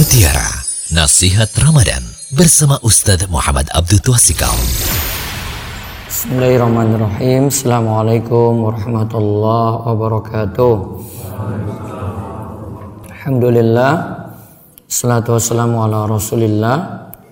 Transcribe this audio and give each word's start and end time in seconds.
Mutiara 0.00 0.48
Nasihat 0.96 1.52
Ramadan 1.60 2.00
bersama 2.32 2.80
Ustadz 2.80 3.28
Muhammad 3.28 3.68
Abdul 3.68 4.00
Twasikal. 4.00 4.56
Bismillahirrahmanirrahim. 6.08 7.52
Assalamualaikum 7.52 8.64
warahmatullahi 8.64 9.76
wabarakatuh. 9.84 10.74
Alhamdulillah. 13.12 13.92
Salatu 14.88 15.36
wassalamu 15.36 15.84
ala 15.84 16.08
rasulillah 16.08 16.76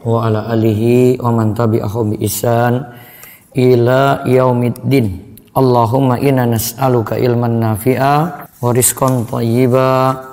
wa 0.05 0.29
ala 0.29 0.53
alihi 0.53 1.17
wa 1.25 1.33
man 1.33 1.57
tabi'ahu 1.57 2.13
bi 2.13 2.17
isan 2.21 2.85
ila 3.57 4.29
yaumiddin. 4.29 5.41
Allahumma 5.57 6.21
inna 6.21 6.45
nas'aluka 6.45 7.17
ilman 7.17 7.65
nafi'a 7.65 8.45
wa 8.61 8.69
rizqan 8.77 9.25
thayyiba 9.25 10.28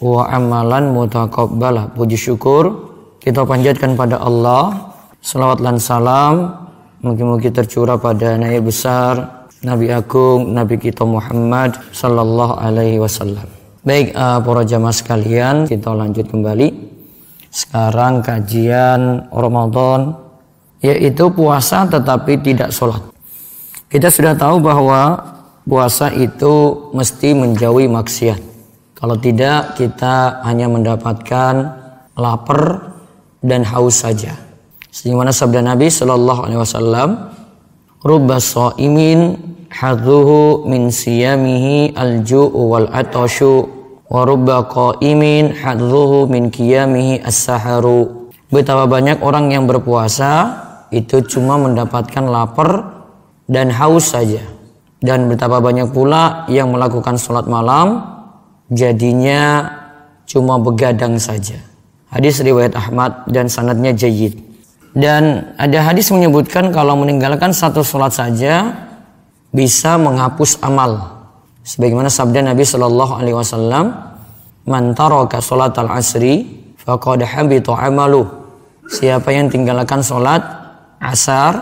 wa 0.00 0.28
amalan 0.28 0.92
mutakabbalah. 0.92 1.92
Puji 1.96 2.18
syukur 2.18 2.92
kita 3.20 3.42
panjatkan 3.42 3.98
pada 3.98 4.22
Allah. 4.22 4.94
Salawat 5.18 5.58
dan 5.58 5.82
salam 5.82 6.54
mungkin-mungkin 7.02 7.50
tercurah 7.50 7.98
pada 7.98 8.38
Nabi 8.38 8.62
besar, 8.62 9.46
Nabi 9.66 9.90
agung, 9.90 10.54
Nabi 10.54 10.78
kita 10.78 11.02
Muhammad 11.02 11.74
sallallahu 11.90 12.62
alaihi 12.62 13.02
wasallam. 13.02 13.42
Baik 13.82 14.14
uh, 14.14 14.38
para 14.42 14.62
jamaah 14.62 14.94
sekalian, 14.94 15.66
kita 15.66 15.90
lanjut 15.90 16.30
kembali. 16.30 16.94
Sekarang 17.50 18.22
kajian 18.22 19.26
Ramadan 19.34 20.14
yaitu 20.78 21.32
puasa 21.34 21.88
tetapi 21.90 22.38
tidak 22.46 22.70
sholat. 22.70 23.02
Kita 23.90 24.06
sudah 24.10 24.38
tahu 24.38 24.62
bahwa 24.62 25.18
puasa 25.66 26.14
itu 26.14 26.86
mesti 26.94 27.34
menjauhi 27.34 27.90
maksiat. 27.90 28.38
Kalau 29.06 29.22
tidak 29.22 29.78
kita 29.78 30.42
hanya 30.42 30.66
mendapatkan 30.66 31.54
lapar 32.18 32.90
dan 33.38 33.62
haus 33.62 34.02
saja. 34.02 34.34
Sebagaimana 34.90 35.30
sabda 35.30 35.62
Nabi 35.62 35.86
Shallallahu 35.86 36.42
Alaihi 36.42 36.58
Wasallam, 36.58 37.08
"Rubba 38.02 38.42
imin 38.82 39.38
hadhuhu 39.70 40.66
min 40.66 40.90
siyamihi 40.90 41.94
al-ju'u 41.94 42.50
wal 42.50 42.90
atashu 42.90 43.70
wa 44.10 44.26
rubba 44.26 44.66
qa'imin 44.66 45.54
hadhuhu 45.54 46.26
min 46.26 46.50
qiyamihi 46.50 47.22
as-saharu." 47.22 48.26
Betapa 48.50 48.90
banyak 48.90 49.22
orang 49.22 49.54
yang 49.54 49.70
berpuasa 49.70 50.50
itu 50.90 51.22
cuma 51.30 51.54
mendapatkan 51.62 52.26
lapar 52.26 53.06
dan 53.46 53.70
haus 53.70 54.18
saja. 54.18 54.42
Dan 54.98 55.30
betapa 55.30 55.62
banyak 55.62 55.94
pula 55.94 56.42
yang 56.50 56.74
melakukan 56.74 57.14
sholat 57.14 57.46
malam 57.46 58.15
jadinya 58.70 59.70
cuma 60.26 60.58
begadang 60.58 61.18
saja. 61.22 61.58
Hadis 62.10 62.42
riwayat 62.42 62.74
Ahmad 62.74 63.26
dan 63.30 63.50
sanadnya 63.50 63.94
jayid. 63.94 64.38
Dan 64.96 65.52
ada 65.60 65.84
hadis 65.84 66.08
menyebutkan 66.08 66.72
kalau 66.72 66.96
meninggalkan 66.96 67.52
satu 67.52 67.84
sholat 67.84 68.16
saja 68.16 68.72
bisa 69.52 70.00
menghapus 70.00 70.56
amal. 70.64 71.20
Sebagaimana 71.66 72.08
sabda 72.08 72.40
Nabi 72.40 72.64
Shallallahu 72.64 73.12
Alaihi 73.20 73.36
Wasallam, 73.36 73.92
"Man 74.64 74.96
taraka 74.96 75.42
sholat 75.42 75.76
al 75.76 75.92
asri, 75.92 76.46
faqad 76.80 77.26
habita 77.26 77.76
amalu." 77.76 78.24
Siapa 78.86 79.34
yang 79.34 79.50
tinggalkan 79.50 80.00
sholat 80.00 80.40
asar, 81.02 81.58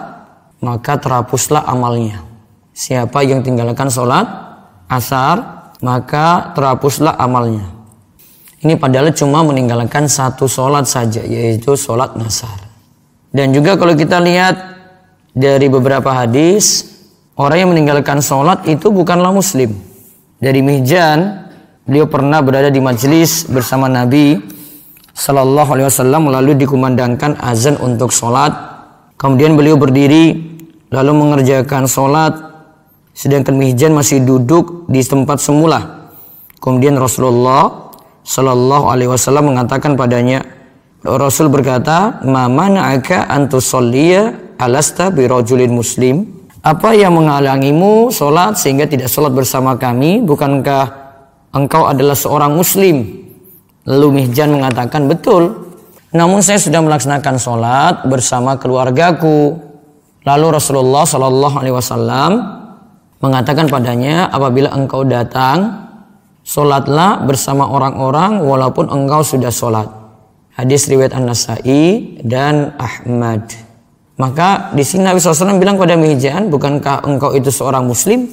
maka 0.61 1.01
terhapuslah 1.01 1.65
amalnya. 1.65 2.21
Siapa 2.77 3.25
yang 3.25 3.41
tinggalkan 3.41 3.89
sholat 3.89 4.29
asar, 4.93 5.64
maka 5.85 6.57
terhapuslah 6.57 7.13
amalnya. 7.21 7.69
Ini 8.65 8.81
padahal 8.81 9.13
cuma 9.13 9.45
meninggalkan 9.45 10.09
satu 10.09 10.49
sholat 10.49 10.89
saja, 10.89 11.21
yaitu 11.21 11.77
sholat 11.77 12.17
nasar. 12.17 12.57
Dan 13.29 13.53
juga 13.53 13.77
kalau 13.77 13.93
kita 13.93 14.17
lihat 14.25 14.57
dari 15.37 15.69
beberapa 15.69 16.09
hadis, 16.17 16.89
orang 17.37 17.69
yang 17.69 17.71
meninggalkan 17.77 18.25
sholat 18.25 18.65
itu 18.65 18.89
bukanlah 18.89 19.29
muslim. 19.37 19.77
Dari 20.41 20.65
Mihjan, 20.65 21.45
beliau 21.85 22.09
pernah 22.09 22.41
berada 22.41 22.73
di 22.73 22.81
majelis 22.81 23.45
bersama 23.45 23.85
Nabi 23.85 24.41
Sallallahu 25.13 25.71
Alaihi 25.77 25.89
Wasallam 25.93 26.33
lalu 26.33 26.57
dikumandangkan 26.65 27.37
azan 27.45 27.77
untuk 27.85 28.09
sholat. 28.09 28.51
Kemudian 29.21 29.61
beliau 29.61 29.77
berdiri 29.77 30.41
lalu 30.89 31.13
mengerjakan 31.13 31.85
sholat, 31.85 32.54
sedangkan 33.15 33.55
Mihjan 33.55 33.95
masih 33.95 34.21
duduk 34.27 34.91
di 34.91 35.01
tempat 35.01 35.39
semula. 35.39 36.11
Kemudian 36.59 36.99
Rasulullah 36.99 37.95
Shallallahu 38.27 38.91
Alaihi 38.91 39.09
Wasallam 39.09 39.55
mengatakan 39.55 39.95
padanya, 39.95 40.43
Rasul 41.05 41.53
berkata, 41.53 42.25
"Mama 42.27 42.73
na'aka 42.73 43.31
antusolliya 43.31 44.57
alasta 44.59 45.15
birojulin 45.15 45.71
muslim." 45.71 46.25
Apa 46.65 46.97
yang 46.97 47.13
menghalangimu 47.21 48.09
sholat 48.09 48.57
sehingga 48.57 48.89
tidak 48.89 49.13
sholat 49.13 49.37
bersama 49.37 49.77
kami? 49.77 50.25
Bukankah 50.25 50.85
engkau 51.53 51.85
adalah 51.85 52.17
seorang 52.17 52.57
muslim? 52.57 53.05
Lalu 53.85 54.25
Mihjan 54.25 54.49
mengatakan, 54.57 55.05
betul. 55.05 55.77
Namun 56.09 56.41
saya 56.41 56.57
sudah 56.57 56.81
melaksanakan 56.81 57.37
sholat 57.37 57.95
bersama 58.09 58.57
keluargaku. 58.57 59.61
Lalu 60.25 60.57
Rasulullah 60.57 61.05
Shallallahu 61.05 61.57
Alaihi 61.61 61.77
Wasallam 61.77 62.64
mengatakan 63.25 63.73
padanya, 63.73 64.29
apabila 64.29 64.69
engkau 64.77 65.01
datang, 65.09 65.85
Sholatlah 66.45 67.25
bersama 67.25 67.65
orang-orang 67.73 68.45
walaupun 68.45 68.93
engkau 68.93 69.25
sudah 69.25 69.49
sholat. 69.49 69.89
Hadis 70.53 70.93
riwayat 70.93 71.17
An-Nasai 71.17 72.21
dan 72.21 72.77
Ahmad. 72.77 73.49
Maka 74.21 74.77
di 74.77 74.85
sini 74.85 75.09
Nabi 75.09 75.25
SAW 75.25 75.57
bilang 75.57 75.81
pada 75.81 75.97
Mihjan, 75.97 76.53
bukankah 76.53 77.09
engkau 77.09 77.33
itu 77.33 77.49
seorang 77.49 77.89
muslim? 77.89 78.29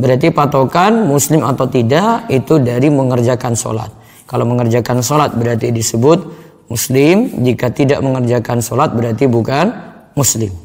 Berarti 0.00 0.32
patokan 0.32 1.04
muslim 1.04 1.44
atau 1.44 1.68
tidak 1.68 2.32
itu 2.32 2.58
dari 2.64 2.88
mengerjakan 2.88 3.52
sholat. 3.52 3.92
Kalau 4.24 4.48
mengerjakan 4.48 5.04
sholat 5.04 5.36
berarti 5.36 5.68
disebut 5.68 6.24
muslim. 6.72 7.44
Jika 7.44 7.76
tidak 7.76 8.00
mengerjakan 8.00 8.64
sholat 8.64 8.96
berarti 8.96 9.28
bukan 9.28 9.68
muslim. 10.16 10.63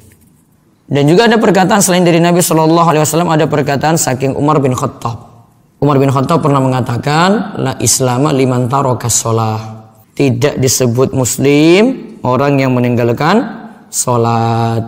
Dan 0.90 1.06
juga 1.06 1.30
ada 1.30 1.38
perkataan 1.38 1.86
selain 1.86 2.02
dari 2.02 2.18
Nabi 2.18 2.42
Shallallahu 2.42 2.88
Alaihi 2.90 3.06
Wasallam 3.06 3.30
ada 3.30 3.46
perkataan 3.46 3.94
saking 3.94 4.34
Umar 4.34 4.58
bin 4.58 4.74
Khattab. 4.74 5.30
Umar 5.78 6.02
bin 6.02 6.10
Khattab 6.10 6.42
pernah 6.42 6.58
mengatakan 6.58 7.62
la 7.62 7.74
islama 7.78 8.34
liman 8.34 8.66
sholat. 9.06 9.62
Tidak 10.18 10.58
disebut 10.58 11.14
muslim 11.14 12.18
orang 12.26 12.58
yang 12.58 12.74
meninggalkan 12.74 13.38
sholat. 13.94 14.82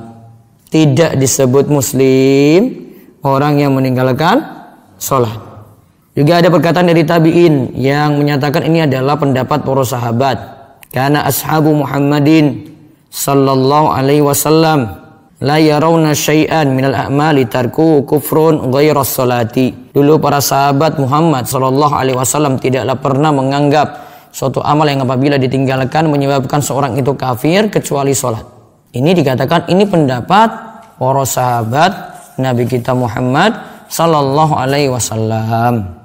Tidak 0.73 1.22
disebut 1.22 1.69
muslim 1.69 2.59
orang 3.22 3.61
yang 3.61 3.72
meninggalkan 3.78 4.41
sholat. 4.97 5.38
Juga 6.17 6.44
ada 6.44 6.50
perkataan 6.50 6.90
dari 6.90 7.06
tabi'in 7.06 7.78
yang 7.78 8.17
menyatakan 8.17 8.66
ini 8.66 8.90
adalah 8.90 9.16
pendapat 9.22 9.63
para 9.63 9.85
sahabat. 9.85 10.38
Karena 10.91 11.23
ashabu 11.23 11.72
Muhammadin 11.72 12.67
sallallahu 13.07 13.95
alaihi 13.95 14.25
wasallam 14.25 15.00
la 15.41 15.57
yarawna 15.57 16.13
syai'an 16.13 16.69
minal 16.69 16.94
a'mali 16.94 17.50
tarku 17.50 18.06
kufrun 18.06 18.69
ghairas 18.69 19.18
salati. 19.18 19.74
Dulu 19.91 20.22
para 20.22 20.38
sahabat 20.38 21.02
Muhammad 21.02 21.50
sallallahu 21.50 21.94
alaihi 21.97 22.16
wasallam 22.16 22.62
tidaklah 22.62 22.96
pernah 23.02 23.34
menganggap 23.34 23.88
suatu 24.29 24.62
amal 24.63 24.88
yang 24.88 25.03
apabila 25.03 25.35
ditinggalkan 25.35 26.07
menyebabkan 26.07 26.62
seorang 26.62 26.96
itu 26.96 27.12
kafir 27.18 27.68
kecuali 27.68 28.13
salat. 28.13 28.46
Ini 28.94 29.12
dikatakan 29.18 29.68
ini 29.68 29.84
pendapat 29.90 30.50
para 30.96 31.24
sahabat 31.25 31.91
Nabi 32.38 32.69
kita 32.69 32.94
Muhammad 32.94 33.58
sallallahu 33.90 34.53
alaihi 34.56 34.94
wasallam. 34.94 36.00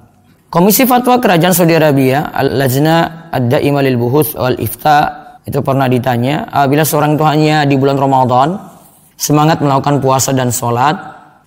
Komisi 0.48 0.88
Fatwa 0.88 1.20
Kerajaan 1.20 1.52
Saudi 1.52 1.76
Arabia 1.76 2.32
Al-Lajna 2.32 3.28
Ad-Daimah 3.34 3.82
lil 3.84 3.98
Buhuth 4.00 4.38
wal 4.38 4.56
Ifta 4.56 4.98
itu 5.44 5.58
pernah 5.60 5.86
ditanya 5.86 6.48
apabila 6.48 6.82
seorang 6.86 7.18
itu 7.18 7.24
hanya 7.26 7.56
di 7.66 7.74
bulan 7.76 7.98
Ramadan 7.98 8.75
semangat 9.16 9.64
melakukan 9.64 9.98
puasa 9.98 10.30
dan 10.36 10.52
sholat, 10.52 10.94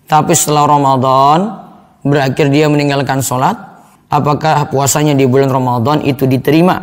tapi 0.10 0.34
setelah 0.34 0.66
Ramadan 0.66 1.40
berakhir 2.02 2.50
dia 2.50 2.66
meninggalkan 2.66 3.22
sholat, 3.22 3.56
apakah 4.10 4.68
puasanya 4.74 5.14
di 5.14 5.30
bulan 5.30 5.54
Ramadan 5.54 6.02
itu 6.02 6.26
diterima? 6.26 6.82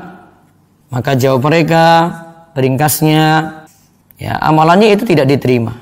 Maka 0.94 1.18
jawab 1.18 1.42
mereka, 1.42 2.14
ringkasnya, 2.54 3.26
ya 4.16 4.38
amalannya 4.38 4.94
itu 4.94 5.02
tidak 5.02 5.26
diterima. 5.26 5.74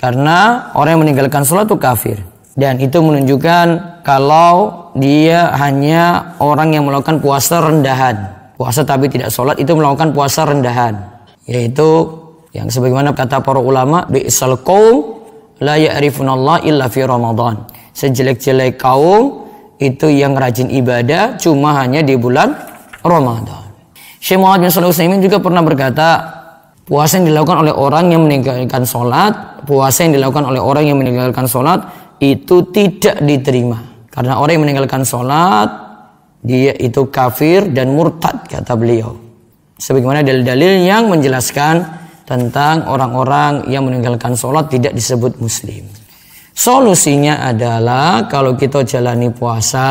Karena 0.00 0.72
orang 0.72 0.96
yang 0.96 1.02
meninggalkan 1.04 1.44
sholat 1.44 1.68
itu 1.68 1.76
kafir. 1.76 2.18
Dan 2.56 2.80
itu 2.80 2.98
menunjukkan 2.98 4.00
kalau 4.00 4.88
dia 4.96 5.52
hanya 5.60 6.34
orang 6.40 6.72
yang 6.72 6.88
melakukan 6.88 7.20
puasa 7.20 7.60
rendahan. 7.60 8.16
Puasa 8.56 8.84
tapi 8.84 9.12
tidak 9.12 9.28
sholat 9.28 9.60
itu 9.60 9.76
melakukan 9.76 10.16
puasa 10.16 10.48
rendahan. 10.48 10.96
Yaitu 11.44 12.19
yang 12.50 12.66
sebagaimana 12.66 13.14
kata 13.14 13.42
para 13.42 13.62
ulama, 13.62 14.06
bi'sal 14.10 14.58
qaum 14.66 15.22
la 15.62 15.78
ya'rifunallah 15.78 16.66
illa 16.66 16.90
fi 16.90 17.06
Ramadan. 17.06 17.68
Sejelek-jelek 17.94 18.80
kaum 18.80 19.46
itu 19.78 20.10
yang 20.10 20.34
rajin 20.34 20.68
ibadah 20.68 21.38
cuma 21.38 21.78
hanya 21.78 22.02
di 22.02 22.18
bulan 22.18 22.52
Ramadan. 23.00 23.70
Syekh 24.20 24.36
Muhammad 24.36 24.68
bin 24.68 24.70
Shalih 24.72 24.92
Utsaimin 24.92 25.20
juga 25.24 25.40
pernah 25.40 25.64
berkata, 25.64 26.08
puasa 26.84 27.16
yang 27.16 27.32
dilakukan 27.32 27.64
oleh 27.64 27.72
orang 27.72 28.12
yang 28.12 28.26
meninggalkan 28.26 28.84
sholat, 28.84 29.64
puasa 29.64 30.04
yang 30.04 30.18
dilakukan 30.18 30.44
oleh 30.44 30.60
orang 30.60 30.84
yang 30.90 30.98
meninggalkan 31.00 31.48
sholat 31.48 31.86
itu 32.20 32.68
tidak 32.68 33.22
diterima. 33.24 33.80
Karena 34.12 34.36
orang 34.36 34.60
yang 34.60 34.64
meninggalkan 34.68 35.06
sholat, 35.06 35.70
dia 36.44 36.76
itu 36.76 37.08
kafir 37.08 37.72
dan 37.72 37.96
murtad 37.96 38.44
kata 38.44 38.76
beliau. 38.76 39.16
Sebagaimana 39.80 40.20
dalil-dalil 40.20 40.84
yang 40.84 41.08
menjelaskan 41.08 41.99
tentang 42.30 42.86
orang-orang 42.86 43.66
yang 43.66 43.82
meninggalkan 43.82 44.38
sholat 44.38 44.70
tidak 44.70 44.94
disebut 44.94 45.42
muslim. 45.42 45.82
Solusinya 46.54 47.42
adalah 47.42 48.30
kalau 48.30 48.54
kita 48.54 48.86
jalani 48.86 49.34
puasa, 49.34 49.90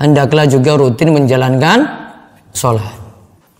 hendaklah 0.00 0.48
juga 0.48 0.80
rutin 0.80 1.12
menjalankan 1.12 1.84
sholat. 2.56 2.96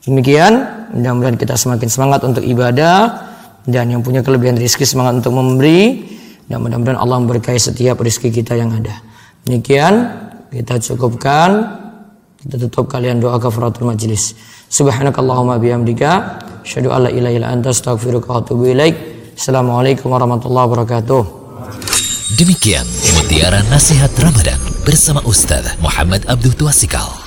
Demikian, 0.09 0.65
mudah-mudahan 0.97 1.37
kita 1.37 1.53
semakin 1.53 1.89
semangat 1.93 2.25
untuk 2.25 2.41
ibadah 2.41 3.29
dan 3.69 3.93
yang 3.93 4.01
punya 4.01 4.25
kelebihan 4.25 4.57
rezeki 4.57 4.87
semangat 4.89 5.21
untuk 5.21 5.37
memberi 5.37 6.01
dan 6.49 6.65
mudah-mudahan 6.65 6.97
Allah 6.97 7.21
memberkahi 7.21 7.61
setiap 7.61 8.01
rezeki 8.01 8.41
kita 8.41 8.57
yang 8.57 8.73
ada. 8.73 9.05
Demikian 9.45 10.17
kita 10.49 10.81
cukupkan 10.81 11.83
kita 12.41 12.57
tutup 12.71 12.87
kalian 12.87 13.19
doa 13.19 13.37
kafaratul 13.43 13.91
majlis. 13.91 14.39
Subhanakallahumma 14.71 15.59
bihamdika 15.59 16.46
asyhadu 16.67 16.91
an 16.91 17.07
la 17.07 17.11
ilaha 17.15 17.35
illa 17.39 17.49
anta 17.55 17.71
astaghfiruka 17.71 18.27
wa 18.27 18.43
atubu 18.43 18.67
ilaik. 18.75 18.95
Assalamualaikum 19.39 20.11
warahmatullahi 20.11 20.67
wabarakatuh. 20.67 21.23
Demikian 22.35 22.85
mutiara 23.15 23.63
nasihat 23.71 24.11
Ramadan 24.19 24.59
bersama 24.83 25.23
Ustaz 25.23 25.79
Muhammad 25.79 26.27
Abdul 26.27 26.59
Tuasikal. 26.59 27.26